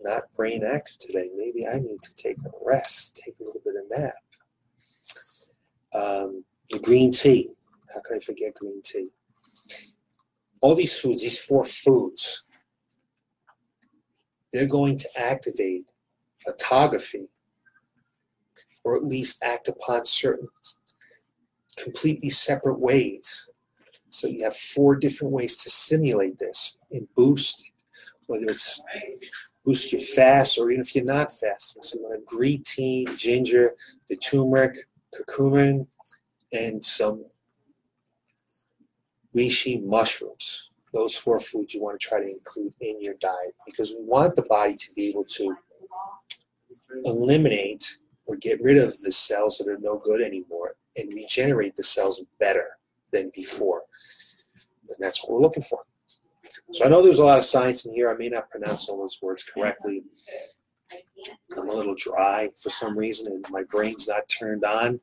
not 0.01 0.25
brain 0.35 0.65
active 0.65 0.99
today. 0.99 1.31
Maybe 1.35 1.67
I 1.67 1.79
need 1.79 2.01
to 2.03 2.15
take 2.15 2.37
a 2.39 2.51
rest, 2.65 3.21
take 3.25 3.41
a 3.41 3.45
little 3.45 3.63
bit 3.65 3.75
of 3.77 3.99
nap. 3.99 4.15
Um, 5.95 6.45
the 6.71 6.79
green 6.81 7.11
tea. 7.11 7.51
How 7.93 8.01
could 8.05 8.19
I 8.19 8.21
forget 8.21 8.55
green 8.55 8.83
tea? 8.83 9.09
All 10.61 10.75
these 10.75 10.99
foods, 10.99 11.23
these 11.23 11.43
four 11.43 11.65
foods, 11.65 12.45
they're 14.53 14.67
going 14.67 14.99
to 14.99 15.09
activate 15.17 15.87
autophagy 16.47 17.29
or 18.85 18.97
at 18.97 19.05
least 19.05 19.43
act 19.43 19.69
upon 19.69 20.05
certain 20.05 20.49
completely 21.77 22.29
separate 22.29 22.79
ways. 22.79 23.49
So 24.11 24.27
you 24.27 24.43
have 24.45 24.57
four 24.57 24.97
different 24.97 25.33
ways 25.33 25.57
to 25.63 25.71
simulate 25.71 26.39
this 26.39 26.79
and 26.91 27.07
boost, 27.15 27.65
whether 28.27 28.47
it's 28.47 28.81
boost 29.65 29.93
your 29.93 30.01
fast 30.01 30.59
or 30.59 30.71
even 30.71 30.81
if 30.81 30.95
you're 30.95 31.05
not 31.05 31.31
fasting. 31.33 31.83
So 31.83 31.99
you 31.99 32.05
want 32.05 32.21
a 32.21 32.25
green 32.25 32.63
tea, 32.63 33.07
ginger, 33.17 33.75
the 34.09 34.17
turmeric, 34.17 34.77
curcumin, 35.15 35.87
and 36.53 36.83
some 36.83 37.25
reishi 39.37 39.85
mushrooms. 39.85 40.71
Those 40.95 41.17
four 41.17 41.39
foods 41.39 41.75
you 41.75 41.83
want 41.83 42.01
to 42.01 42.09
try 42.09 42.21
to 42.21 42.31
include 42.31 42.73
in 42.81 42.97
your 43.01 43.15
diet 43.21 43.55
because 43.67 43.93
we 43.93 44.03
want 44.03 44.35
the 44.35 44.43
body 44.43 44.75
to 44.75 44.87
be 44.97 45.11
able 45.11 45.25
to 45.25 45.55
eliminate 47.05 47.99
or 48.27 48.37
get 48.37 48.63
rid 48.63 48.79
of 48.79 48.99
the 49.03 49.13
cells 49.13 49.59
that 49.59 49.69
are 49.69 49.79
no 49.79 49.99
good 49.99 50.23
anymore 50.23 50.77
and 50.97 51.13
regenerate 51.13 51.77
the 51.77 51.83
cells 51.83 52.23
better 52.41 52.67
than 53.13 53.31
before. 53.35 53.83
And 54.89 54.99
that's 54.99 55.23
what 55.23 55.33
we're 55.33 55.41
looking 55.41 55.63
for. 55.63 55.81
So 56.73 56.85
I 56.85 56.89
know 56.89 57.03
there's 57.03 57.19
a 57.19 57.25
lot 57.25 57.39
of 57.39 57.45
science 57.45 57.87
in 57.87 57.95
here. 57.95 58.11
I 58.11 58.17
may 58.17 58.29
not 58.29 58.51
pronounce 58.51 58.89
all 58.89 58.99
those 58.99 59.19
words 59.23 59.43
correctly. 59.43 60.03
I'm 61.57 61.69
a 61.69 61.75
little 61.75 61.95
dry 61.95 62.51
for 62.61 62.71
some 62.71 62.97
reason 62.97 63.33
and 63.33 63.45
my 63.51 63.63
brain's 63.65 64.09
not 64.09 64.29
turned 64.29 64.65
on. 64.65 65.01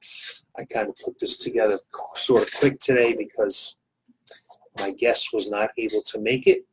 I 0.58 0.63
kind 0.65 0.88
of 0.88 0.95
put 1.04 1.19
this 1.19 1.38
together 1.38 1.80
sort 2.15 2.43
of 2.43 2.50
quick 2.60 2.80
today 2.80 3.15
because 3.15 3.76
my 4.80 4.91
guest 4.91 5.30
was 5.34 5.50
not 5.50 5.69
able 5.78 6.02
to 6.04 6.19
make 6.19 6.48
it. 6.48 6.65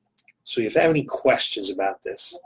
So 0.44 0.61
if 0.61 0.75
you 0.75 0.81
have 0.81 0.90
any 0.90 1.05
questions 1.05 1.70
about 1.70 2.03
this, 2.03 2.37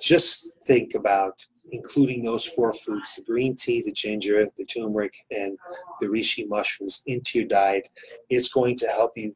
just 0.00 0.62
think 0.64 0.94
about 0.94 1.44
including 1.72 2.24
those 2.24 2.46
four 2.46 2.72
foods 2.72 3.16
the 3.16 3.22
green 3.22 3.54
tea, 3.54 3.82
the 3.82 3.92
ginger, 3.92 4.46
the 4.56 4.64
turmeric, 4.64 5.14
and 5.30 5.58
the 6.00 6.06
reishi 6.06 6.48
mushrooms 6.48 7.02
into 7.06 7.38
your 7.38 7.48
diet. 7.48 7.88
It's 8.30 8.48
going 8.48 8.76
to 8.76 8.86
help 8.86 9.12
you 9.16 9.34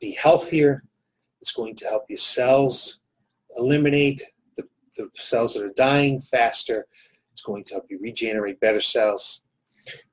be 0.00 0.12
healthier. 0.12 0.82
It's 1.40 1.52
going 1.52 1.74
to 1.76 1.86
help 1.86 2.04
your 2.08 2.18
cells 2.18 3.00
eliminate 3.56 4.22
the, 4.56 4.64
the 4.96 5.08
cells 5.14 5.54
that 5.54 5.64
are 5.64 5.72
dying 5.76 6.20
faster. 6.20 6.86
It's 7.32 7.42
going 7.42 7.64
to 7.64 7.74
help 7.74 7.86
you 7.88 7.98
regenerate 8.00 8.60
better 8.60 8.80
cells, 8.80 9.42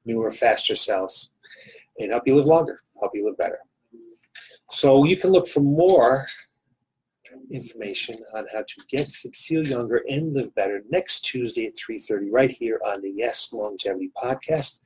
newer, 0.05 0.31
faster 0.31 0.75
cells, 0.75 1.29
and 1.99 2.11
help 2.11 2.27
you 2.27 2.35
live 2.35 2.45
longer, 2.45 2.79
help 2.99 3.11
you 3.13 3.25
live 3.25 3.37
better. 3.37 3.59
So 4.69 5.05
you 5.05 5.17
can 5.17 5.31
look 5.31 5.47
for 5.47 5.61
more 5.61 6.25
information 7.51 8.17
on 8.33 8.45
how 8.51 8.63
to 8.63 8.81
get 8.89 9.07
feel 9.07 9.65
younger 9.65 10.03
and 10.09 10.33
live 10.33 10.53
better 10.55 10.81
next 10.89 11.21
Tuesday 11.21 11.65
at 11.65 11.73
3:30 11.75 12.29
right 12.31 12.51
here 12.51 12.79
on 12.85 13.01
the 13.01 13.11
Yes 13.11 13.53
Longevity 13.53 14.11
podcast. 14.15 14.79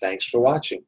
Thanks 0.00 0.24
for 0.24 0.40
watching. 0.40 0.84